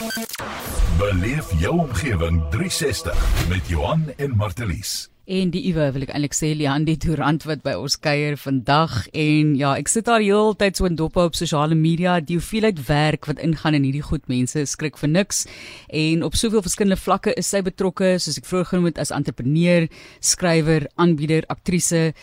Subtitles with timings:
[0.00, 5.10] Beleef jou omgewing 360 met Johan en Martelies.
[5.28, 8.94] En die Iwe wil ek eintlik sê Lian die Durant wat by ons kuier vandag.
[9.12, 13.28] En ja, ek sit daar heeltyd so in dop op sosiale media, die hoeveelheid werk
[13.28, 15.44] wat ingaan in hierdie goed mense skrik vir niks.
[15.92, 19.84] En op soveel verskillende vlakke is sy betrokke, soos ek vroeër genoem het as entrepreneur,
[20.24, 22.14] skrywer, aanbieder, aktrise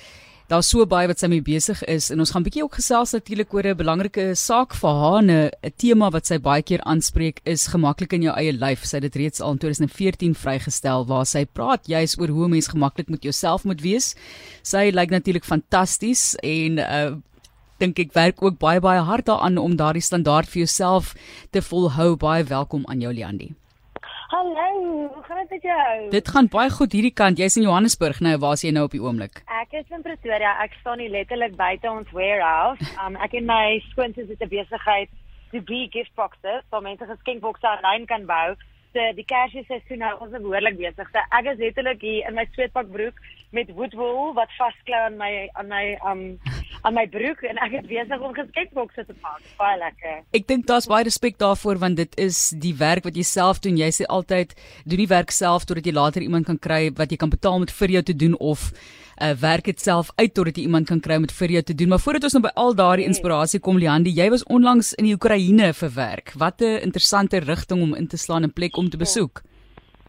[0.48, 3.54] daar's so baie wat sy mee besig is en ons gaan bietjie ook gesels natuurlik
[3.54, 8.14] oor 'n belangrike saak vir haar 'n tema wat sy baie keer aanspreek is gemaklik
[8.14, 8.86] in jou eie lyf.
[8.86, 12.68] Sy het dit reeds al in 2014 vrygestel waar sy praat juis oor hoe mens
[12.68, 14.16] gemaklik met jouself moet wees.
[14.64, 17.16] Sy lyk natuurlik fantasties en uh
[17.80, 21.14] dink ek werk ook baie baie hard daaraan om daardie standaard vir jouself
[21.52, 22.16] te volhou.
[22.16, 23.54] Baie welkom aan jou Liandi.
[24.38, 26.10] Hallo, hoe gaan dit met jou?
[26.10, 27.40] Dit gaan baie goed hierdie kant.
[27.42, 28.36] Jy's in Johannesburg nou.
[28.44, 29.40] Waar's jy nou op die oomblik?
[29.50, 30.52] Ek is in Pretoria.
[30.62, 32.86] Ek staan hier letterlik buite ons warehouse.
[33.02, 35.10] Um ek en my skoonsies het 'n besigheid
[35.50, 38.54] to be gift boxes, waar mense geskenkbokse aanlyn kan bou.
[38.94, 41.10] So die Kersseisoen nou ons is behoorlik besig.
[41.10, 43.18] So ek is letterlik hier in my sweetpakbroek
[43.58, 46.38] met woodwool wat vasklou aan my aan my um
[46.82, 49.42] aan my broek en ek is besig om geskenkbokse te maak.
[49.58, 50.22] Baie lekker.
[50.38, 53.78] Ek dink daar's baie respek daarvoor want dit is die werk wat jy self doen.
[53.78, 57.18] Jy sê altyd doen die werk self totdat jy later iemand kan kry wat jy
[57.18, 58.72] kan betaal met vir jou te doen of
[59.22, 61.76] uh, werk dit self uit totdat jy iemand kan kry om dit vir jou te
[61.76, 61.94] doen.
[61.94, 65.16] Maar voordat ons nou by al daardie inspirasie kom, Liandi, jy was onlangs in die
[65.18, 66.34] Oekraïne vir werk.
[66.36, 69.44] Wat 'n interessante rigting om in te slaan en plek om te besoek.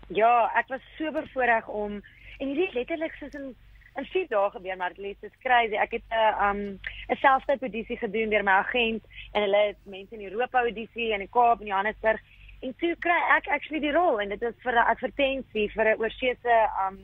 [0.09, 2.03] Ja, ek was so bevoorreg om
[2.39, 3.55] en hierdie letterlik soos in
[3.99, 5.75] in 4 dae gebeur, maar dit is crazy.
[5.75, 9.81] Ek het 'n uh, um 'n selfstyd audisie gedoen deur my agent en hulle het
[9.85, 12.21] mense in Europa audisie in die Kaap en Johannesburg
[12.61, 16.01] en toe kry ek actually die rol en dit is vir 'n advertensie vir 'n
[16.01, 16.99] oorsese um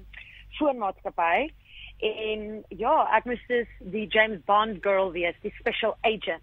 [0.58, 1.50] foonmaatskappy.
[2.00, 6.42] En ja, ek moes dus die James Bond girl wees, die special agent.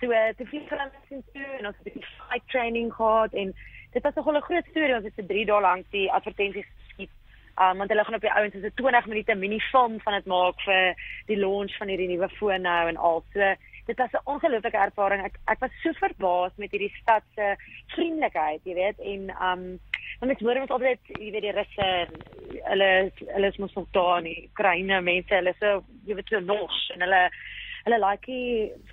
[0.00, 3.54] So uh, te veel van ons toe en ons het die fight training gehad en
[3.92, 4.94] dit was nogal 'n groot storie.
[4.94, 6.66] Ons het vir 3 dae lank die advertensies.
[7.62, 10.60] Um want hulle gaan op die ouens so 20 minute mini film van dit maak
[10.66, 10.94] vir
[11.26, 13.24] die launch van hierdie nuwe foon nou en al.
[13.34, 13.54] So
[13.86, 15.24] dit was 'n ongelooflike ervaring.
[15.24, 17.56] Ek ek was so verbaas met hierdie stad se
[17.94, 19.80] vriendelikheid, jy weet, en um
[20.20, 21.88] want ek hoor ons altyd, jy weet die russe
[22.68, 22.90] hulle
[23.34, 27.00] hulle is mos nog daar in Oekraïne mense, hulle so jy weet so nos en
[27.00, 27.30] hulle
[27.84, 28.38] hulle like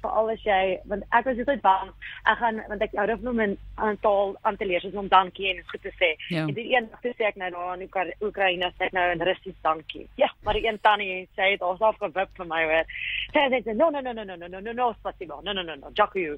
[0.01, 1.91] veral as jy want ek was net bang
[2.25, 5.49] ek gaan want ek hou daarvan om 'n taal aan te leer soos om dankie
[5.49, 6.09] en goed te sê.
[6.29, 6.45] Ja.
[6.47, 9.05] En die een dag toe sê ek nou daar in Oekra Oekraïne sê ek nou
[9.11, 10.07] in Russies dankie.
[10.15, 12.85] Ja, maar die een tannie sê dit ons afgewip vir my hoor.
[13.33, 15.41] Sy sê no no no no no no no no no spasibo.
[15.43, 15.89] No no no no.
[15.93, 16.37] Dankie.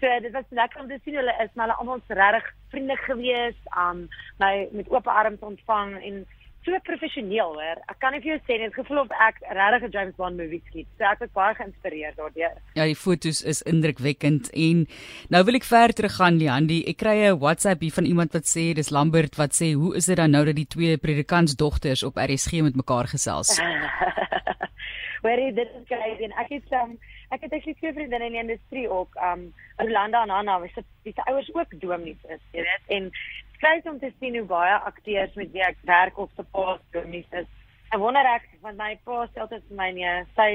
[0.00, 3.64] So dit was lekker om te sien hulle is maar hulle almal regtig vriendelik geweest,
[3.76, 4.08] um
[4.38, 6.26] my met oop arms ontvang en
[6.66, 7.80] so professioneel hoor.
[7.90, 10.62] Ek kan nie vir jou sê net gevoel of ek regtig 'n James Bond movie
[10.66, 10.88] skiet.
[10.98, 12.58] So ek was baie geïnspireerd daardeur.
[12.74, 14.86] Ja, die fotos is indrukwekkend en
[15.30, 16.82] nou wil ek ver teruggaan Liandi.
[16.90, 20.06] Ek kry 'n WhatsApp hier van iemand wat sê dis Lambert wat sê hoe is
[20.06, 23.58] dit dan nou dat die twee predikantsdogters op RSG met mekaar gesels?
[25.22, 26.98] Hoorie, dit is crazy en ek het um,
[27.34, 30.82] ek het actually twee vriendinne in die industrie ook, um Rolanda en Anna, wie se
[31.02, 32.84] wie se ouers ook dominees is, jy weet.
[32.96, 33.10] En
[33.56, 37.28] skryf om te sien hoe baie akteurs met wie ek werk op se pa dominees
[37.42, 37.50] is.
[37.92, 40.50] Ek wonder ek want my pa sê altyd vir my nee, sy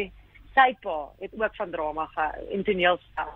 [0.55, 3.29] sy pa het ook van drama gehou en toneelspel.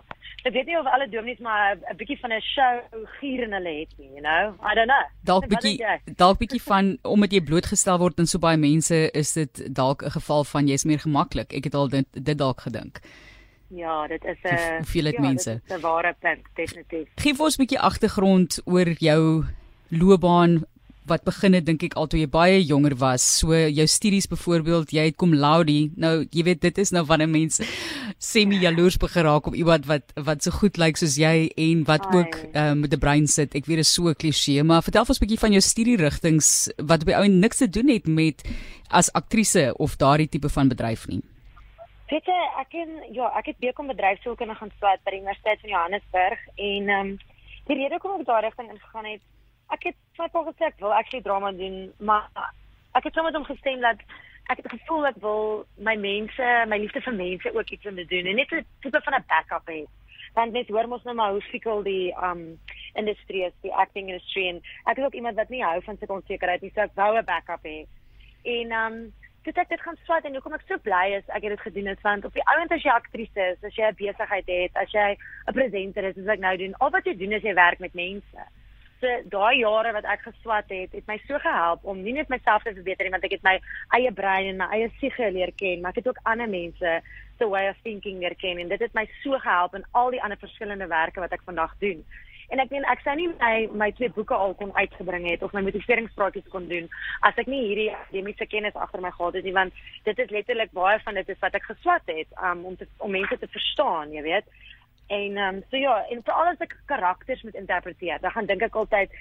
[0.46, 3.74] Ek weet nie of alle dominees maar 'n bietjie van 'n show gier in hulle
[3.80, 4.54] het nie, you know.
[4.70, 5.06] I don't know.
[5.24, 5.78] Dalk bietjie
[6.16, 10.10] dalk bietjie van omdat jy blootgestel word aan so baie mense, is dit dalk 'n
[10.10, 11.52] geval van jy's meer gemaklik.
[11.52, 13.00] Ek het al dit dit dalk gedink.
[13.68, 15.50] Ja, dit is 'n hoeveelheid ja, mense.
[15.50, 17.08] Dit is 'n ware punt, definitief.
[17.16, 19.44] Gee vir ons 'n bietjie agtergrond oor jou
[19.88, 20.64] loopbaan
[21.06, 23.22] wat begin het dink ek al toe jy baie jonger was.
[23.38, 25.92] So jou studies byvoorbeeld, jy het kom Laudi.
[25.96, 27.64] Nou, jy weet dit is nou wanneer mense
[28.32, 32.06] semi jaloers begin raak op iemand wat wat so goed lyk soos jy en wat
[32.06, 32.18] Ai.
[32.18, 33.54] ook um, met 'n brein sit.
[33.54, 36.68] Ek weet dit is so 'n kliseë, maar vertel ons 'n bietjie van jou studierigtings
[36.76, 38.42] wat by ou niks te doen het met
[38.88, 41.22] as aktrise of daardie tipe van bedryf nie.
[42.06, 45.72] Weet jy, ek en ja, ek het bekom bedryfskunde gaan swat by die Universiteit van
[45.72, 47.16] Johannesburg en ehm um,
[47.66, 49.24] die rede hoekom ek daai rigting ingegaan het,
[49.74, 52.28] ek het vir my gesê ek wil actually drama doen, maar
[52.94, 54.04] ek het sommer hom gestem dat
[54.46, 58.06] ek het gevoel ek wil my mense, my liefde vir mense ook iets om te
[58.14, 59.82] doen en net 'n tipe van 'n backup hê.
[60.38, 62.60] Want net hoor mos nou maar hoe fikkel die um
[62.94, 66.22] industrie is, die acting industry en ek is ook iemand wat nie hou van sulke
[66.22, 67.86] onsekerheid nie, so ek wou 'n backup hê.
[68.44, 69.12] En um
[69.46, 71.90] het ek dit gaan swat en hoekom ek so bly is ek het dit gedoen
[71.92, 74.92] het want op die ouend as jy aktrise is, as jy 'n besigheid het, as
[74.92, 75.08] jy
[75.48, 77.94] 'n presenter is, soos ek nou doen, al wat jy doen is jy werk met
[77.94, 78.46] mense.
[79.00, 82.62] So daai jare wat ek geswat het, het my so gehelp om nie net myself
[82.62, 83.60] te verbeter nie, want ek het my
[83.98, 87.00] eie brein en my eie siege leer ken, maar ek het ook ander mense
[87.38, 90.22] se way of thinking leer ken en dit het my so gehelp in al die
[90.22, 92.04] ander verskillende werke wat ek vandag doen.
[92.54, 93.54] En ek meen ek sou nie my
[93.84, 96.86] my twee boeke al kon uitgebring het of my motiveringspraatjies kon doen
[97.28, 100.72] as ek nie hierdie akademiese kennis agter my gehad het nie want dit is letterlik
[100.76, 104.14] baie van dit is wat ek geswat het um, om te, om mense te verstaan,
[104.14, 104.46] jy weet.
[105.06, 108.62] En ehm um, so ja, en veral as ek karakters moet interpreteer, dan gaan dink
[108.66, 109.18] ek altyd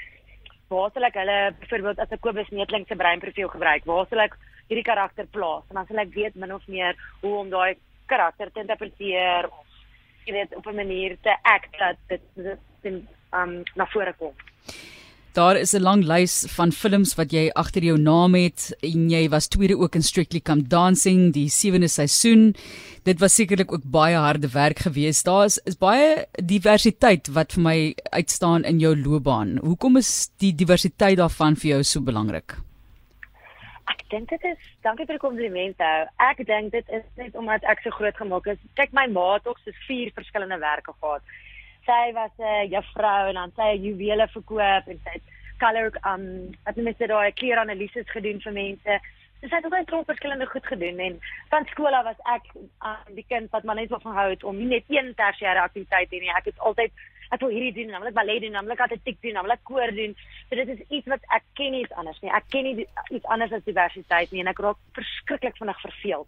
[0.70, 4.38] waar sal ek hulle byvoorbeeld as ek Kobus Netling se breinprofiel gebruik, waar sal ek
[4.70, 5.66] hierdie karakter plaas?
[5.70, 7.78] En dan sal ek weet min of meer hoe om daai
[8.10, 9.66] karakter te interpreteer of
[10.26, 14.34] jy weet op 'n manier te act dat dit dit um na vore kom.
[15.36, 19.28] Daar is 'n lang lys van films wat jy agter jou naam het en jy
[19.30, 22.56] was tweede ook in Strictly Come Dancing die 7de seisoen.
[23.04, 25.26] Dit was sekerlik ook baie harde werk geweest.
[25.26, 29.58] Daar is, is baie diversiteit wat vir my uitstaan in jou loopbaan.
[29.58, 32.56] Hoekom is die diversiteit daarvan vir jou so belangrik?
[33.92, 36.08] Ek dink dit is dankie vir die kompliment hou.
[36.18, 38.58] Ek dink dit is net omdat ek so groot gemaak is.
[38.80, 41.22] Kyk my ma het ook so vier verskillende werke gehad.
[41.86, 46.26] Sy was 'n juffrou en dan sy het juwele verkoop en sy het color um
[46.64, 49.00] wat mense dit daai kleeranalises gedoen vir mense.
[49.40, 52.46] So sy het ook 'n klomp verskillende goed gedoen en van skool af was ek
[52.56, 56.10] um, die kind wat maar net van hou het om nie net een tersiêre aktiwiteit
[56.10, 56.34] te hê nie.
[56.36, 56.92] Ek het altyd
[57.30, 60.16] ek wil hierdie doen, ek ballet doen, ek atletiek doen, ek koor doen.
[60.50, 62.32] So dit is iets wat ek ken nie iets anders nie.
[62.32, 66.28] Ek ken nie iets anders as diversiteit nie en ek raak verskriklik vinnig verveeld.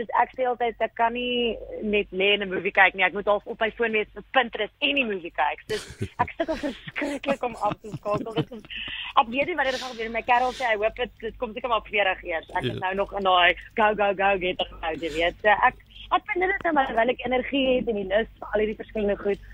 [0.00, 3.04] Dus ek sê altyd ek kan nie net lê en 'n movie kyk nie.
[3.04, 5.64] Ek moet al op my foon wees vir Pinterest en die movie kyk.
[5.72, 5.84] Dus
[6.24, 8.34] ek sukkel verskriklik om af te skakel.
[8.40, 8.64] Dit is
[9.20, 11.38] ek weet nie wat dit gaan gebeur met my kerel sê hy hoop dit dit
[11.42, 12.50] kom seker maar op 40 eers.
[12.56, 12.82] Ek is ja.
[12.86, 15.44] nou nog in daai go go go get out, jy weet.
[15.44, 15.76] Ek
[16.10, 18.80] ek vind dit net maar wel ek energie het en die lus vir al hierdie
[18.82, 19.50] verskillende goed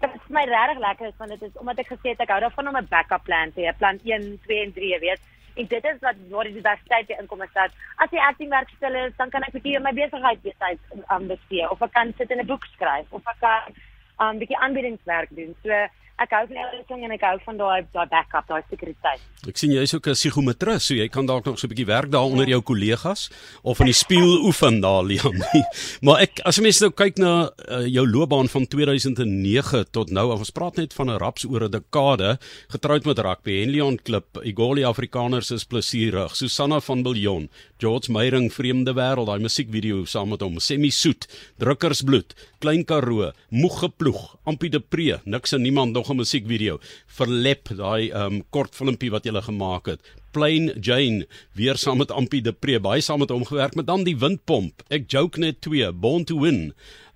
[0.00, 2.40] dit is my regtig lekker is want dit is omdat ek gesê het ek hou
[2.44, 5.22] daarvan om 'n backup plan te hê, plan 1, 2 en 3, weet.
[5.58, 7.72] En dit is wat waar die diversiteit inkom is dat
[8.04, 11.30] as die acting werk stil is, dan kan ek bietjie my besigheid besit aan um,
[11.32, 14.60] bestee of ek kan sit in 'n boek skryf of ek kan 'n um, bietjie
[14.64, 15.56] aanbiedingswerk doen.
[15.62, 15.80] So
[16.18, 19.22] ek hou van everything en ek hou van daai daai backup, daai sekuriteit.
[19.48, 22.10] Ek sien jy's ook 'n psigometris, so jy kan dalk nog so 'n bietjie werk
[22.10, 23.30] daar onder jou kollegas
[23.62, 25.38] of in die spieël oefen daar Leon.
[26.04, 30.50] maar ek as mens nou kyk na uh, jou loopbaan van 2009 tot nou, ons
[30.50, 32.38] praat net van 'n raps oor 'n dekade,
[32.68, 37.48] getroud met rugby en Leon Klip, Igoli Afrikaners is plesierig, Susanna van Biljon,
[37.78, 41.28] George Meyring Vreemde Wêreld, daai musiekvideo saam met hom, Semi Soet,
[41.62, 46.80] Drukkersbloed, Klein Karoo, Moeg geploeg, Ampie de Pre, niks en niemand nog 'n musiekvideo.
[47.06, 50.00] Verlep daai um kort filmpie wat jy gele gemaak het.
[50.38, 51.26] Plain Jane
[51.58, 54.84] weer saam met Ampie de Pre, baie saam met hom gewerk, met dan die windpomp.
[54.86, 56.68] Ek joke net twee, Born to Win.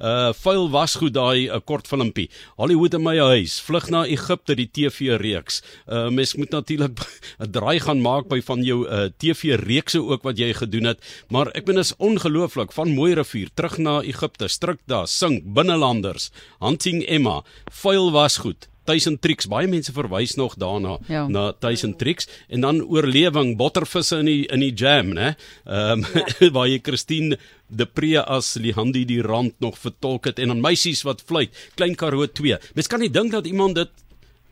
[0.02, 2.26] Uh vuil was goed daai 'n uh, kort filmpie.
[2.58, 5.62] Hollywood in my huis, vlug na Egipte die TV reeks.
[5.86, 6.98] Uh mens moet natuurlik
[7.44, 10.98] 'n draai gaan maak by van jou uh TV reekse ook wat jy gedoen het,
[11.30, 16.32] maar ek ben is ongelooflik van Mooi rivier terug na Egipte, stryk daar, sink binnelanders,
[16.58, 18.71] Hunting Emma, vuil was goed.
[18.84, 19.46] Tuisen Tricks.
[19.50, 21.26] Baie mense verwys nog daarna ja.
[21.28, 22.28] na Tuisen Tricks.
[22.48, 25.34] En dan oorlewing bottervisse in die in die jam né?
[25.64, 26.50] Ehm um, ja.
[26.54, 27.38] waar jy Christine
[27.68, 31.52] de Pre as Lihandi die rand nog vertolk het en dan meisies wat fluit.
[31.74, 33.90] Klein Karoo 2 mens kan nie dink dat iemand dit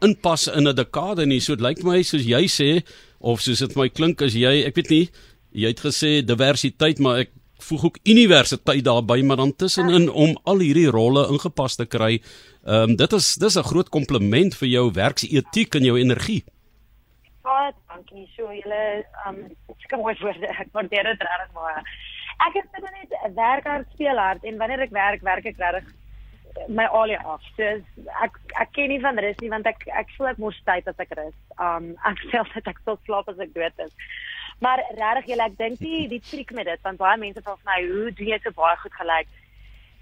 [0.01, 1.41] inpas in 'n dekade nie.
[1.41, 2.83] So dit lyk my soos jy sê
[3.19, 5.09] of soos dit my klink as jy ek weet nie
[5.53, 7.31] jy het gesê diversiteit maar ek
[7.63, 10.11] voeg ook universiteit daarbey maar dan tussenin ja.
[10.11, 12.21] om al hierdie rolle ingepas te kry
[12.65, 16.45] Ehm um, dit is dis 'n groot kompliment vir jou werksetiek en jou energie.
[17.43, 18.29] Baie dankie.
[18.37, 20.47] So julle ehm um, ek mooi woorde.
[20.47, 21.81] Ek waardeer dit regtig baie.
[22.47, 25.85] Ek het net 'n werker speel hard en wanneer ek werk, werk ek regtig
[26.69, 27.41] my alie af.
[27.57, 27.63] So
[28.23, 30.99] ek ek ken nie van rus nie want ek ek voel ek mors tyd as
[30.99, 31.39] ek rus.
[31.59, 33.93] Um ek sê dat ek sou slaap as ek dood is.
[34.61, 37.71] Maar regtig julle ek dink die die triek met dit want baie mense vra vir
[37.73, 39.29] my hoe doen jy so baie goed gelyk?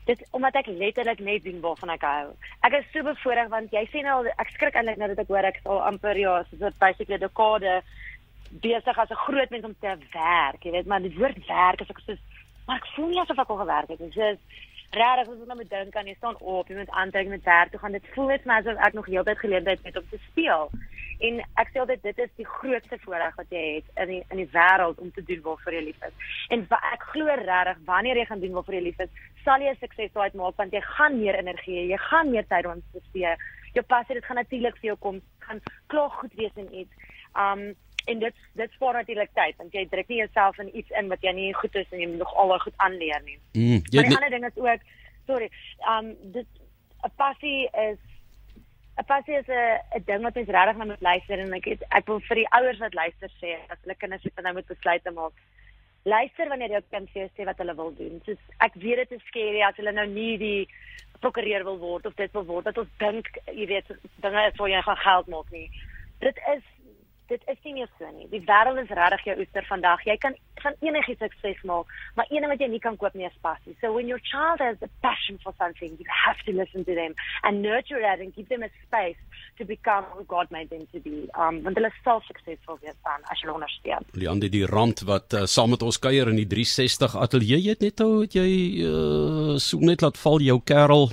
[0.09, 2.29] dit omdat ek letterlik net doen waarvan ek hou.
[2.65, 5.49] Ek is so bevoorreg want jy sê nou ek skrik eintlik nou dat ek hoor
[5.49, 7.75] ek is al amper ja, soos 'n basically dekade
[8.65, 11.91] besig as 'n groot mens om te werk, jy weet, maar die woord werk is
[11.93, 12.23] ek soos
[12.67, 14.13] maar ek voel nie asof ek al gewerk het nie.
[14.13, 14.25] So
[15.01, 17.71] regtig as ek nou moet dink aan jy staan op, jy moet aantrek met werk
[17.71, 17.93] toe gaan.
[17.93, 20.71] Dit voel net maar asof ek nog heeltyd geleentheid het om te speel.
[21.19, 24.43] En ek sê altyd dit is die grootste voordeel wat jy het in die, in
[24.43, 26.29] die wêreld om te doen waarvoor jy lief is.
[26.55, 29.11] En ek glo regtig wanneer jy gaan doen waarvoor jy lief is,
[29.45, 32.85] sal jy sukses uitmaak want jy gaan meer energie hê, jy gaan meer tyd aan
[32.91, 33.43] spandeer.
[33.75, 35.61] Jou passie dit gaan natuurlik vir jou kom, gaan
[35.91, 37.13] klaar goed wees in iets.
[37.35, 37.71] Um
[38.09, 41.21] en dit dit spaar natuurlik tyd want jy druk nie jouself in iets in wat
[41.21, 43.37] jy nie goed is en jy moet nog al daai goed aanleer nie.
[43.53, 44.87] Mm, jy maar die ander ding is ook
[45.29, 45.51] sorry,
[45.93, 46.47] um dit
[47.05, 47.99] 'n passie is
[48.99, 52.07] 'n passie is 'n 'n ding wat mens regtig moet luister en ek het, ek
[52.07, 55.11] wil vir die ouers wat luister sê as hulle kinders het nou moet besluit te
[55.11, 55.35] maak.
[56.03, 58.21] Luister wanneer jou kind vir jou sê wat hulle wil doen.
[58.25, 60.69] Soos ek weet dit is skerry as hulle nou nie die
[61.21, 63.87] prokureur wil word of dit wil word dat ons dink jy weet
[64.23, 65.71] dinge is waar jy gaan geld maak nie.
[66.19, 66.65] Dit is
[67.29, 68.27] dit is nie meer so nie.
[68.33, 70.05] Die wêreld is regtig jou oester vandag.
[70.09, 73.29] Jy kan van enigiets sukses maak, maar een ding wat jy nie kan koop nie
[73.29, 73.77] is passie.
[73.81, 77.15] So when your child has a passion for something, you have to listen to them
[77.43, 79.21] and nurture that and give them a space
[79.59, 81.29] to become who God made them to be.
[81.39, 84.09] Um want hulle sal suksesvol wees dan as jy ondersteun.
[84.19, 87.87] Leandi die rand wat uh, saam met ons kuier in die 360 ateljee jy het
[87.87, 88.51] net ou het jy
[88.89, 91.11] uh, so net laat val jou kerel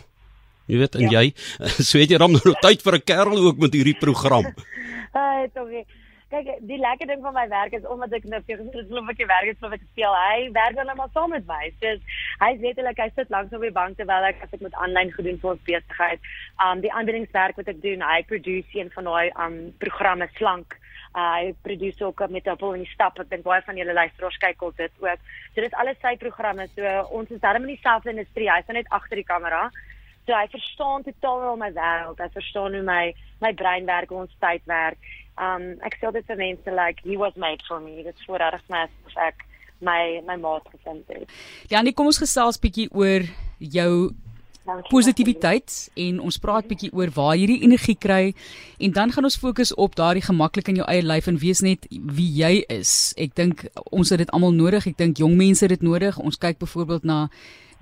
[0.65, 1.21] Jy weet en ja.
[1.21, 1.33] jy
[1.87, 4.49] so het jy dan nou tyd vir 'n kerel ook met hierdie program.
[5.25, 5.69] Ai, tog.
[6.33, 9.19] Kyk, die lekker ding van my werk is omdat ek nou vir gesê glo ek
[9.29, 10.15] werk het so wat ek speel.
[10.17, 11.69] Hy werk dan maar saam met my.
[11.81, 11.91] So
[12.41, 15.13] hy is letterlik hy sit langs op die bank terwyl ek as ek met aanlyn
[15.13, 16.31] gedoen vir besigheid.
[16.65, 20.79] Um die aanbiedingswerk wat ek doen, hy produseer een van daai um programme slank.
[21.15, 23.21] Uh, hy produseer ook met Apple in die stap.
[23.21, 25.27] Ek dink baie van julle luisteraars kyk al dit ook.
[25.53, 26.65] So dit is alles sy programme.
[26.73, 28.49] So ons is darem in dieselfde industrie.
[28.51, 29.69] Hy's net agter die kamera.
[30.25, 32.21] So hy verstaan totaal al my wêreld.
[32.21, 33.13] Hy verstaan hoe my
[33.43, 34.97] my brein werk, ons tyd werk.
[35.37, 38.03] Um ek sê dit vir mense like he was made for me.
[38.03, 38.91] Dit is voordat ek
[39.27, 39.45] ek
[39.85, 41.29] my my maat gevind het.
[41.69, 43.27] Janie, kom ons gesels bietjie oor
[43.59, 43.91] jou
[44.89, 48.33] positiwiteit en ons praat bietjie oor waar hierdie energie kry
[48.77, 51.85] en dan gaan ons fokus op daardie gemaklik in jou eie lyf en wees net
[51.89, 53.13] wie jy is.
[53.17, 54.87] Ek dink ons het dit almal nodig.
[54.87, 56.17] Ek dink jong mense het dit nodig.
[56.19, 57.27] Ons kyk byvoorbeeld na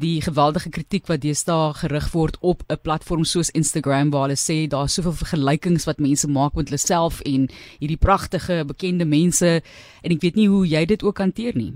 [0.02, 4.68] die geweldige kritiek wat deesdae gerig word op 'n platform soos Instagram waar hulle sê
[4.68, 7.48] daar is soveel vergelykings wat mense maak met hulle self en
[7.80, 9.62] hierdie pragtige bekende mense
[10.02, 11.74] en ek weet nie hoe jy dit ook hanteer nie.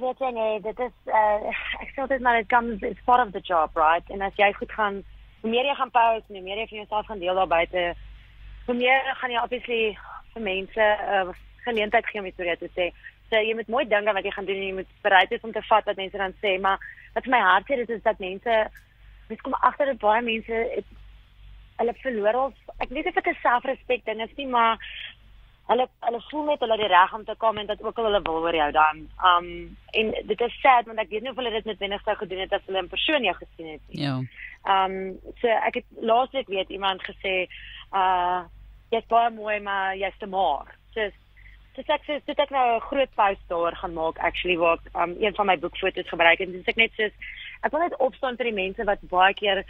[0.00, 1.50] Weet jy nee, dit is uh,
[1.84, 4.06] ek sê dit maar it comes it's part of the job, right?
[4.10, 5.02] En as jy goed gaan,
[5.42, 7.82] hoe meer jy gaan post, hoe meer jy van jouself gaan deel daar buite,
[8.66, 9.80] hoe meer gaan jy obviously
[10.32, 11.34] vir mense 'n uh,
[11.66, 12.86] geleentheid gee om iets te sê.
[13.28, 15.44] So jy moet mooi dink aan wat jy gaan doen en jy moet bereid wees
[15.46, 16.78] om te vat wat mense dan sê, maar
[17.14, 18.56] wat vir my hart sê dit is dat mense
[19.28, 20.88] mens kom agter dat baie mense het,
[21.80, 24.78] hulle verloor al ek weet nie of dit 'n selfrespek ding is nie, maar
[25.70, 28.08] hulle hulle voel net hulle het die reg om te kom en dat ook al
[28.08, 29.02] hulle wil oor jou dan.
[29.30, 29.48] Um
[30.00, 32.52] en dit is sad want ek weet nie of hulle dit noodwendig sou gedoen het
[32.56, 34.02] as hulle in persoon jou gesien het nie.
[34.04, 34.16] Ja.
[34.74, 34.96] Um
[35.42, 37.34] so ek het laasweek weet iemand gesê
[37.94, 38.42] uh
[38.90, 40.74] jy's baie mooi maar jy's te maar.
[40.94, 41.10] So
[41.78, 44.96] So ek sê dit ek nou 'n groot post daar gaan maak actually waar ek
[45.02, 47.14] um, een van my boekfoto's gebruik en dis ek net soos
[47.62, 49.64] ek wil net opstaan vir die mense wat baie keer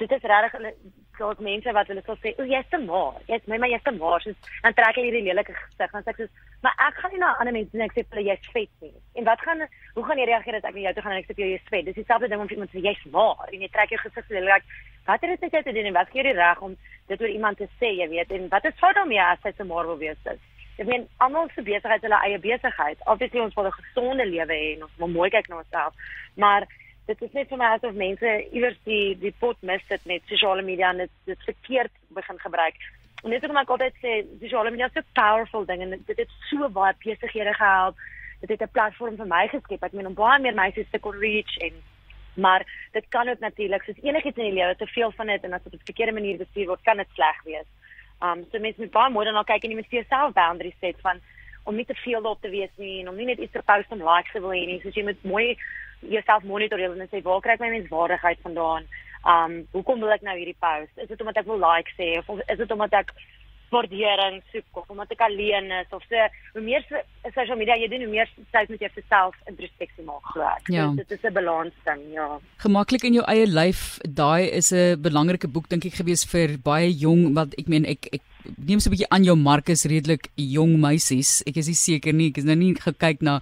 [0.00, 0.74] dit is regtig hulle
[1.18, 3.20] daar's mense wat hulle sal sê o jy's te maar.
[3.30, 4.22] Jy's my maar jy's te maar.
[4.24, 6.32] Soos dan trek hulle hierdie lelike gesig dan sê ek soos
[6.66, 8.94] maar ek gaan nie na ander mense net sê hulle jy's vet nie.
[9.20, 11.30] En wat gaan hoe gaan jy reageer as ek na jou toe gaan en ek
[11.30, 11.84] sê jy's vet.
[11.90, 13.46] Dis dieselfde ding om vir iemand te sê jy's maar.
[13.52, 14.66] En jy trek jou gesig so lelik
[15.04, 16.76] wat het dit met jou te doen en wat gee jy die reg om
[17.12, 18.34] dit oor iemand te sê jy weet?
[18.34, 20.42] En wat is fout daarmee as jy te maar wil wees dis
[20.74, 23.02] Ek meen almal se besigheid hulle eie besigheid.
[23.06, 25.94] Obviously ons wil 'n gesonde lewe hê en ons wil mooi kyk na onsself.
[26.34, 26.66] Maar
[27.06, 30.62] dit is net vir my asof mense iewers die die pot mis dit met sosiale
[30.62, 32.78] media en dit dit verkeerd begin gebruik.
[33.24, 36.36] En net hoekom ek altyd sê sosiale media is so powerful ding en dit het
[36.50, 38.00] so baie besighede gehelp.
[38.40, 39.82] Dit het 'n platform vir my geskep.
[39.82, 41.82] Ek meen om baie meer meisies te kon reach en
[42.36, 45.52] maar dit kan ook natuurlik soos enigiets in die lewe te veel van dit en
[45.52, 47.68] as dit op 'n verkeerde manier bestuur word, kan dit sleg wees.
[48.22, 51.00] Um so mense moet baie mooi daarna kyk en jy moet vir jouself boundaries set
[51.00, 51.20] van
[51.64, 53.92] om nie te veel op te wees nie en om nie net iets te post
[53.92, 54.80] om likes te wil hê nie.
[54.82, 55.56] So jy moet mooi
[56.00, 58.88] jouself monitor en sê waar kry ek my menswaardigheid vandaan?
[59.24, 60.92] Um hoekom wil ek nou hierdie post?
[61.00, 63.14] Is dit omdat ek wil likes hê of is dit omdat ek
[63.74, 66.84] waardering soek of omdat ek alleen is of so hoe meer
[67.34, 70.70] social media jy doen hoe meer tyd met jouself introspeksie maak glo ek.
[70.74, 70.90] Ja.
[70.90, 72.28] So, dit is 'n balans ding, ja.
[72.62, 76.90] Gemaklik in jou eie lyf, daai is 'n belangrike boek dink ek gewees vir baie
[76.92, 78.22] jong wat ek meen ek ek
[78.56, 81.42] neem so 'n bietjie aan jou Markus redelik jong meisies.
[81.46, 83.40] Ek is nie seker nie, ek is nou nie gekyk na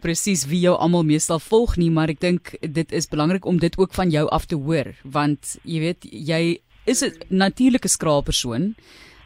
[0.00, 3.78] presies wie jou almal meestal volg nie, maar ek dink dit is belangrik om dit
[3.78, 8.74] ook van jou af te hoor want jy weet jy is 'n natuurlike skraal persoon.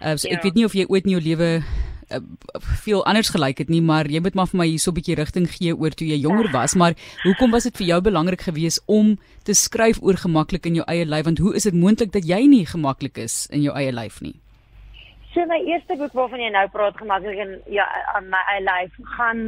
[0.00, 0.36] Uh, so ja.
[0.36, 1.62] ek weet nie of jy ooit in jou lewe
[2.10, 2.20] uh,
[2.84, 5.48] veel anders gelyk het nie, maar jy moet maar vir my hierso 'n bietjie rigting
[5.50, 6.94] gee oor toe jy jonger was, maar
[7.24, 11.04] hoekom was dit vir jou belangrik geweest om te skryf oor gemaklik in jou eie
[11.04, 14.20] lyf want hoe is dit moontlik dat jy nie gemaklik is in jou eie lyf
[14.20, 14.34] nie?
[15.34, 18.94] So my eerste boek waarvan jy nou praat gemaklik in ja aan my eie lyf
[19.16, 19.42] gaan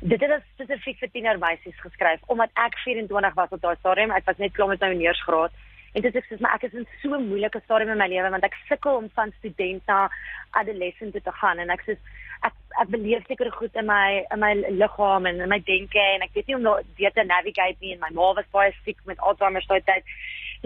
[0.00, 4.38] dit het spesifiek vir tienermeisies geskryf omdat ek 24 was op daai stadium, ek was
[4.38, 5.56] net klaar met my honeursgraad.
[5.96, 8.44] En dit is maar ek is in so 'n moeilike stadium in my lewe want
[8.44, 10.10] ek sukkel om van student na
[10.50, 11.58] adolescent te gaan.
[11.58, 11.96] En ek sê
[12.42, 12.52] ek
[12.82, 15.98] ek beleef seker goed in my in my liggaam en in my denke.
[16.14, 18.74] En ek weet nie om nou dit te navigate nie en my ma was baie
[18.84, 20.04] siek met Alzheimer se tyd.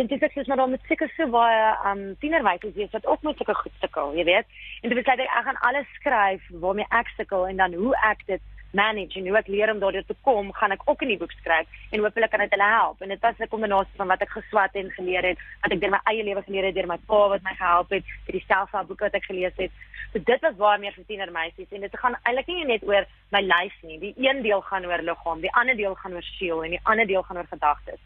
[0.00, 3.24] Dit is ek sê maar dan met seker so baie um tienerwyse wees wat ook
[3.26, 4.46] met sulke goed sukkel, jy weet.
[4.80, 8.40] En dit beteken ek gaan alles skryf waarmee ek sukkel en dan hoe ek dit
[8.72, 11.34] manage en hoe ek leer om daardeur te kom, gaan ek ook in die boek
[11.36, 13.02] skryf en hopelik kan dit hulle help.
[13.04, 15.90] En dit was 'n kombinasie van wat ek geswat en geleer het, wat ek deur
[15.90, 19.04] my eie lewe geleer het deur my pa wat my gehelp het, deur die selfhelpboeke
[19.04, 19.72] wat ek gelees het.
[20.12, 23.40] So dit was baie meer vir tienermeisies en dit gaan eintlik nie net oor my
[23.40, 23.98] lyf nie.
[23.98, 27.06] Die een deel gaan oor liggaam, die ander deel gaan oor siel en die ander
[27.06, 28.00] deel gaan oor gedagtes.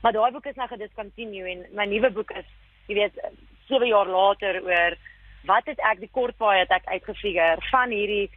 [0.00, 2.46] Maar daai boek is nou gediscontinue en my nuwe boek is,
[2.88, 3.18] jy weet,
[3.68, 4.96] 7 jaar later oor
[5.48, 8.28] wat het ek die kort paai het ek uitgefigure van hierdie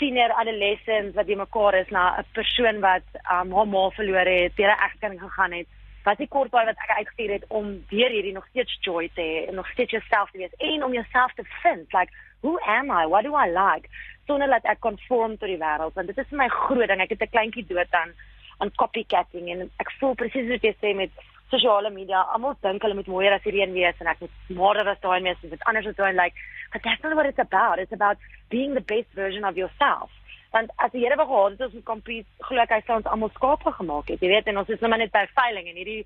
[0.00, 4.56] tiener adolescent wat jy mekaar is na 'n persoon wat um, haar ma verloor het,
[4.56, 5.68] deur 'n egskeiding gegaan het.
[6.04, 9.22] Wat die kort paai wat ek uitgestuur het om weer hierdie nog steeds joy te
[9.22, 11.92] hê en nog steeds jouself te wees en om jouself te vind.
[11.92, 13.06] Like, who am I?
[13.06, 13.88] What do I like?
[14.26, 17.00] Sonder dat ek conform tot die wêreld want dit is vir my groot ding.
[17.00, 18.14] Ek het 'n kleintjie dood aan
[18.58, 21.10] aan copycatting en ek voel presies wat jy sê met
[21.50, 22.24] sosiale media.
[22.34, 25.20] Almal dink hulle moet mooier as hierdie een wees en ek moet smarter as daai
[25.22, 26.46] mens, dit anders as daai like.
[26.72, 27.78] But that's not what it's about.
[27.78, 28.18] It's about
[28.50, 30.10] being the best version of yourself.
[30.52, 33.30] Want as die Here gehad het ons moet compete, glo ek hy sou ons almal
[33.34, 36.02] skape gemaak het, jy weet, en ons is nou maar net by veiling en hierdie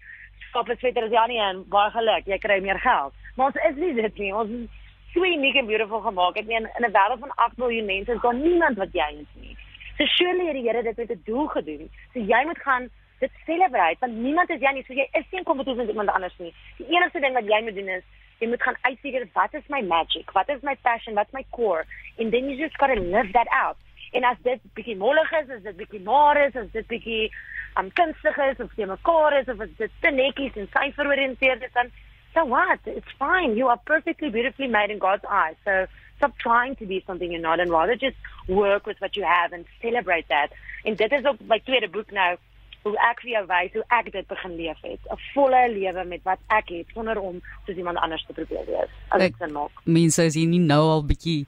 [0.50, 3.14] skape sweter is ja nie en baie geluk, jy kry meer geld.
[3.36, 4.32] Maar ons is nie dit nie.
[4.34, 4.80] Ons is
[5.14, 6.38] so uniek en beautiful gemaak.
[6.40, 9.32] Ek meen in 'n wêreld van 8 miljoen mense is daar niemand wat jy is
[9.40, 9.56] nie.
[10.00, 11.90] So surely het die Here dit met 'n doel gedoen.
[12.12, 12.88] So jy moet gaan
[13.18, 16.08] dit celebrate want niemand is jy nie, so jy is nie in kompetisie met iemand
[16.08, 16.54] anders nie.
[16.76, 18.04] Die enigste ding wat jy moet doen is
[18.38, 20.30] jy moet gaan uitfigure wat is my magic?
[20.32, 21.14] Wat is my passion?
[21.14, 21.84] Wat's my core?
[22.18, 23.76] And then you just got to live that out.
[24.12, 27.30] En as dit bietjie mollig is, as dit bietjie maar is, as dit bietjie
[27.76, 31.72] um kunstig is of jy mekaar is of dit te netjies en syfer oriënteerd is
[31.72, 31.92] dan
[32.32, 32.78] so what?
[32.86, 33.56] It's fine.
[33.56, 35.56] You are perfectly beautifully made in God's eyes.
[35.64, 35.86] So
[36.20, 39.52] stop trying to be something you're not and rather just work with what you have
[39.56, 40.52] and celebrate that.
[40.84, 42.36] En dit is ook my tweede boek nou
[42.82, 45.00] hoe ek vir jou wys hoe ek dit begin leef het.
[45.12, 48.92] 'n Volle lewe met wat ek het sonder om soos iemand anders te probeer wees.
[49.08, 49.70] As dit sin maak.
[49.84, 51.46] Mense is hier nie nou al bietjie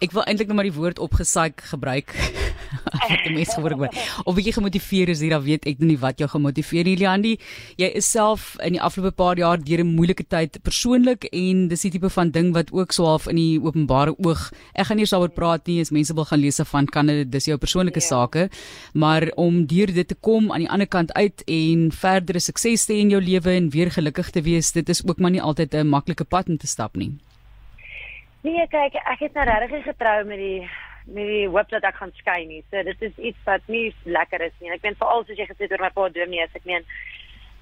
[0.00, 2.14] Ek wil eintlik net maar die woord opgesaik gebruik.
[3.10, 3.96] Wat die mense gehoor word.
[4.24, 7.32] Of bietjie gemotiveer is hier, dan weet ek nie wat jou gemotiveer nie, Liandi.
[7.80, 11.84] Jy is self in die afgelope paar jaar deur 'n moeilike tyd persoonlik en dis
[11.84, 14.48] die tipe van ding wat ook so half in die openbare oog.
[14.72, 17.30] Ek gaan nie eers daaroor praat nie, as mense wil gaan lees van kan dit
[17.30, 18.06] dis jou persoonlike ja.
[18.06, 18.48] sake,
[18.94, 22.94] maar om deur dit te kom aan die ander kant uit en verdere sukses te
[22.94, 25.74] hê in jou lewe en weer gelukkig te wees, dit is ook maar nie altyd
[25.74, 27.20] 'n maklike pad om te stap nie.
[28.40, 30.68] Nee, kyk, ek het nou regtig getrou met die
[31.10, 32.60] met die hoop dat ek gaan skei nie.
[32.70, 34.70] So dit is iets wat nie lekker is nie.
[34.72, 36.86] Ek meen veral soos jy gesê het oor my pa dominee, ek meen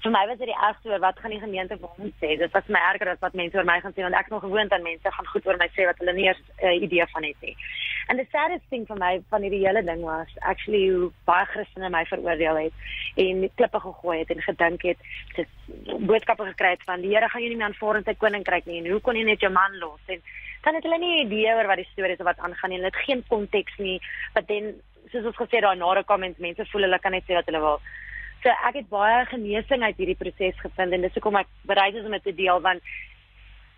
[0.03, 2.35] vir my was dit die ergste oor wat gaan die gemeente vir ons sê.
[2.39, 4.45] Dit was my erger as wat mense oor my gaan sê want ek is nog
[4.45, 7.23] gewoond aan mense gaan goed oor my sê wat hulle nie 'n uh, idee van
[7.27, 7.55] het nie.
[8.07, 11.89] And the saddest thing vir my van hierdie hele ding was actually hoe baie Christene
[11.89, 12.73] my veroordeel het
[13.15, 14.97] en klippe gegooi het en gedink het
[15.35, 15.49] dit
[16.07, 18.79] boodskappe gekry het van die Here gaan jou nie meer aanvaar in sy koninkryk nie
[18.79, 20.23] en hoe kon jy net jou man los en
[20.63, 22.79] dan het hulle nie idee oor wat die storie is of wat aangaan nie.
[22.79, 23.99] Hulle het geen konteks nie.
[24.35, 24.73] But then
[25.11, 27.79] soos ons gesê daai nare comments mense voel hulle kan net sê wat hulle wil.
[28.43, 32.05] So ek het baie genesing uit hierdie proses gevind en dis hoekom ek bereid is
[32.07, 32.83] om dit te deel want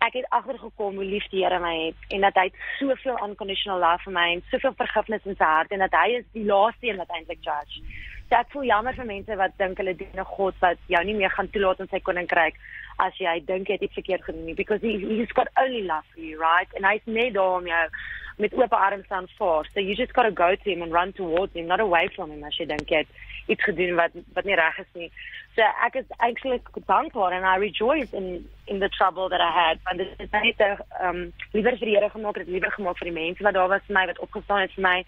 [0.02, 4.02] ek het agtergekom hoe lief die Here my het en dat hy soveel unconditional love
[4.06, 6.98] vir my en soveel vergifnis in sy hart en dat hy is die laaste een
[7.02, 7.82] wat eintlik judge.
[8.28, 11.14] So ek voel jammer vir mense wat dink hulle dien 'n God wat jou nie
[11.14, 12.58] meer gaan toelaat in sy koninkryk
[12.98, 16.04] as jy dink jy het iets verkeerd gedoen nie because he he's got only love
[16.14, 16.68] for you right?
[16.76, 17.84] And hy's net daar om jou
[18.38, 21.12] met oop arms aan voor so you just got to go to him and run
[21.12, 24.44] towards him not away from him as jy dink jy het iets gedoen wat wat
[24.44, 25.10] nie reg is nie.
[25.56, 29.78] So ek is eintlik dankbaar and I rejoice in in the trouble that I had
[29.84, 33.18] want dit het net um liewer vir die Here gemaak het liewer gemaak vir die
[33.18, 34.98] mense wat daar was vir my wat opgestaan het vir my.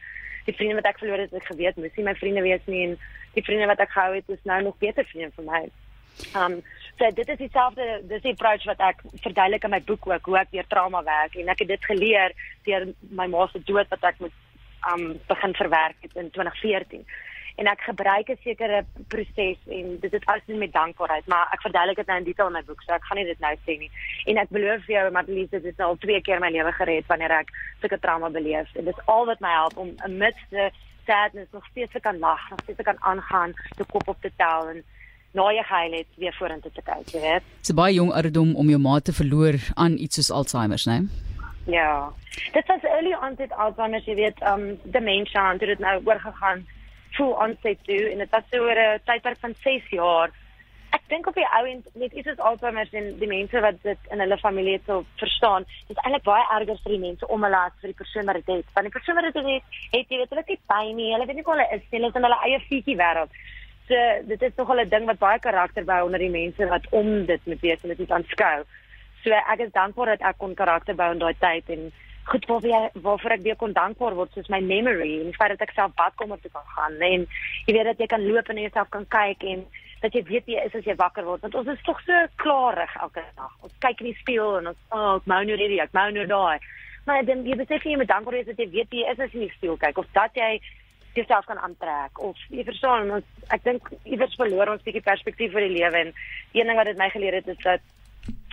[0.47, 2.99] Die vriende wat ek verloor het ek geweet moes nie my vriende wees nie en
[3.35, 5.63] die vriende wat ek gehou het is nou nog beter vriende vir my.
[6.35, 6.61] Um
[6.99, 10.39] so dit is dieselfde dis die approach wat ek verduidelik in my boek ook hoe
[10.39, 11.37] ek deur trauma werk.
[11.37, 14.43] En ek het dit geleer deur my ma se dood wat ek moet
[14.93, 17.07] um begin verwerk het in 2014
[17.57, 21.97] en ek gebruik 'n sekere proses en dit het alles met dankbaarheid maar ek verduidelik
[21.97, 23.91] dit nou in detail in my boek so ek gaan nie dit nou sê nie.
[24.27, 27.31] En ek beloofs vir jou Madeline dit het al twee keer my lewe gered wanneer
[27.31, 27.49] ek
[27.81, 28.75] sulke trauma beleef.
[28.75, 30.71] En dit is al wat my help om amidst the
[31.07, 34.31] sadness nog steeds te kan lag nog steeds te kan aangaan te kop op te
[34.37, 34.85] tel en
[35.35, 37.47] na jy gehuil het weer vorentoe te kyk, jy weet.
[37.61, 41.03] Dit is baie jong ouderdom om jou ma te verloor aan iets soos Alzheimer, né?
[41.67, 42.13] Ja.
[42.53, 46.65] Dit was early onset Alzheimer, jy weet, um dementia en dit het nou oorgegaan
[47.17, 50.31] full onset toe en dit was so oor 'n tydperk van 6 jaar.
[50.95, 53.99] Ek dink op die ou end net iets soos Alzheimer en die mense wat dit
[54.11, 57.73] in hulle familie sou verstaan, dis eintlik baie erger vir die mense om hulle as
[57.81, 58.67] vir die persoon wat dit het.
[58.75, 61.27] Want die persoon wat dit het, het jy weet hulle het nie pyn nie, hulle
[61.27, 63.33] weet nie hoe hulle is nie, hulle is in hulle eie fietjie wêreld.
[63.89, 63.95] So
[64.25, 67.41] dit is nogal 'n ding wat baie karakter bou onder die mense wat om dit
[67.45, 68.65] met wees en dit aanskou.
[69.23, 71.93] So ek is dankbaar dat ek kon karakter bou in daai tyd en
[72.25, 75.53] goed waarvoor jy waarvoor ek weer kon dankbaar word soos my memory en die feit
[75.53, 77.27] dat ek self badkamer toe kan gaan en
[77.67, 79.67] jy weet dat jy kan loop en jouself kan kyk en
[80.05, 82.97] dat jy weet jy is as jy wakker word want ons is tog so klaarig
[83.01, 83.53] elke dag.
[83.61, 86.25] Ons kyk in die spieël en ons oh, ek mou nou hierdie, ek mou nou
[86.33, 86.59] daai.
[87.05, 89.43] Maar dan jy besef jy moet dankbaar wees dat jy weet jy is as jy
[89.43, 90.57] in die spieël kyk of dat jy
[91.17, 95.69] jouself kan aantrek of jy verstaan ons ek dink iewers verloor ons bietjie perspektief vir
[95.69, 96.13] die lewe en
[96.53, 97.81] een ding wat dit my geleer het is dat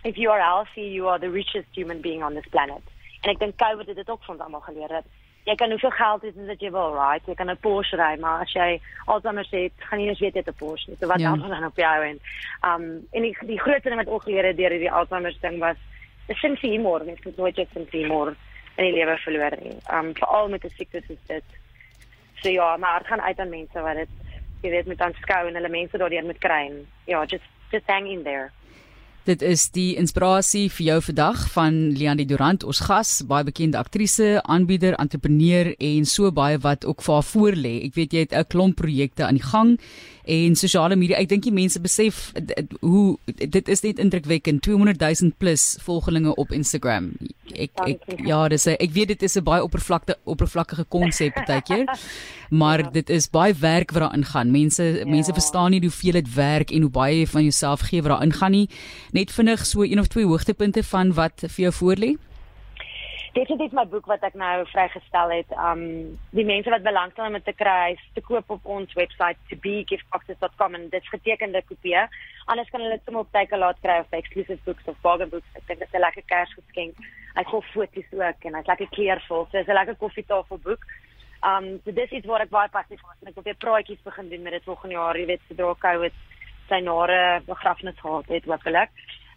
[0.04, 2.82] if you are healthy you are the richest human being on this planet.
[3.22, 5.06] En ek dink COVID het dit ook vir ons almal geleer dat
[5.46, 7.26] jy kan hoeveel geld hê as jy wil right?
[7.28, 10.42] Jy kan 'n Porsche ry maar as jy Alzheimer het gaan jy nie weet jy
[10.42, 10.98] het 'n Porsche nie.
[11.00, 11.36] So wat ja.
[11.36, 12.20] dan op jou en
[12.66, 15.78] um en die, die grootste ding wat ook geleer het deur hierdie Alzheimer ding was
[16.30, 18.36] 'n sin vir humor mens moet nooit net sin vir humor
[18.78, 19.78] in die lewe verloor nie.
[19.92, 21.44] Um veral met 'n siekte soos dit
[22.42, 24.10] So ja, maar dit gaan uit aan mense wat dit
[24.62, 26.64] jy weet met aanskou en hulle mense daardeur moet kry.
[27.10, 28.52] Ja, just just hang in there.
[29.22, 34.40] Dit is die inspirasie vir jou vandag van Leandie Durant, ons gas, baie bekende aktrise,
[34.50, 37.76] aanbieder, entrepreneur en so baie wat ook vir haar voorlê.
[37.86, 39.78] Ek weet jy het 'n klomp projekte aan die gang
[40.26, 41.18] en sosiale media.
[41.18, 42.32] Ek dink die mense besef
[42.82, 47.12] hoe dit is net indrukwekkend 200 000 plus volgelinge op Instagram.
[47.52, 51.86] Ek ek ja, dis 'n ek weet dit is 'n baie oppervlakte oppervlakkige konsep partykeer,
[52.50, 52.90] maar ja.
[52.90, 54.52] dit is baie werk wat daarin gaan.
[54.52, 55.06] Mense ja.
[55.06, 58.34] mense verstaan nie hoeveel dit werk en hoe baie jy van jouself gee wat daarin
[58.34, 58.70] gaan nie.
[59.12, 62.18] Net vinnig so een of twee hoogtepunte van wat vir jou voorlê
[63.36, 65.52] definitief my boek wat ek nou vrygestel het.
[65.56, 65.84] Um
[66.36, 70.90] die mense wat belangstel om dit te kry, te koop op ons webwerf tobegiftboxes.com en
[70.94, 72.02] dit's getekende kopie.
[72.52, 75.48] Anders kan hulle dit sommer op teken laat kry of exclusive books of bargain books.
[75.56, 76.96] Ek dink dit is 'n lekker kersgeskenk.
[77.36, 79.48] Hy koop foto's ook en hy's lekker kleurvol.
[79.48, 80.84] So dis 'n lekker koffietafelboek.
[81.44, 83.28] Um so dis iets wat ek baie passief is.
[83.28, 86.14] Ek wil weer praatjies begin doen met dit volgende jaar, jy weet, sodra COVID
[86.72, 88.90] sy nare begrafnis gehad het, hopelik.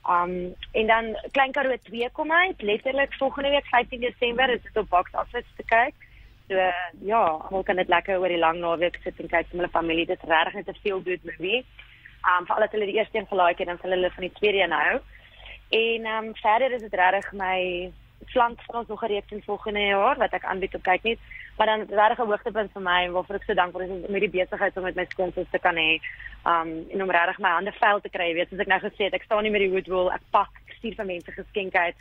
[0.08, 4.76] Um en dan Klein Karoo 2 kom uit letterlik volgende week 15 Desember is dit
[4.76, 5.94] op box office te kyk.
[6.48, 6.60] So
[7.00, 10.06] ja, almal kan dit lekker oor die lang naweek sit en kyk met hulle familie.
[10.06, 11.64] Dit is regtig net 'n feel good movie.
[12.28, 14.58] Um vir al hulle die eerste een gelike en dan vir hulle van die tweede
[14.58, 15.00] een hou.
[15.70, 17.92] En um verder is dit regtig my
[18.30, 21.18] flank van ons nog gereed in volgende jaar wat ek aanbied op kyk net
[21.56, 24.20] maar dan regtig 'n hoogtepunt vir my en waarvoor ek so dankbaar is om met
[24.20, 26.00] die besigheid om met my skoonsies te kan hê.
[26.52, 29.14] Um en om regtig my hande vuil te kry weet soos ek nou gesê het
[29.14, 31.96] ek staan nie met die woodroll ek pak ek stuur vir mense geskenke uit.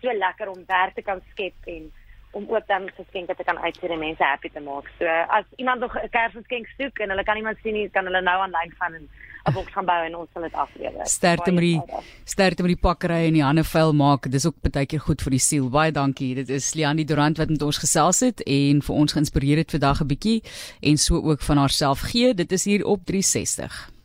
[0.00, 1.92] So lekker om werk te kan skep en
[2.30, 4.90] om ook dan geskenke te kan uitstuur en mense happy te maak.
[4.98, 8.20] So as iemand nog 'n kersgeskenk soek en hulle kan iemand sien nie kan hulle
[8.20, 9.08] nou aanlyn gaan en
[9.46, 11.06] 'n boks gaan bou en ons sal dit aflewer.
[11.06, 11.80] Sterkte met die
[12.24, 14.30] sterkte met die pakkery en die hande vuil maak.
[14.30, 15.68] Dis ook baie keer goed vir die siel.
[15.70, 16.34] Baie dankie.
[16.34, 20.02] Dit is Liani Durant wat met ons gesels het en vir ons geïnspireer het vandag
[20.02, 20.42] 'n bietjie
[20.80, 22.34] en so ook van haarself gee.
[22.34, 23.95] Dit is hier op 360.